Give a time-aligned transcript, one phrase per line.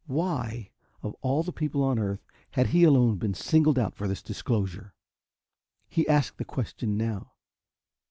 [0.07, 0.71] Why,
[1.03, 4.95] of all people on earth, had he alone been singled out for this disclosure?
[5.87, 7.33] He asked the question now.